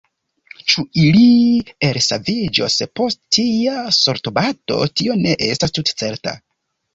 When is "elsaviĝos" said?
1.89-2.77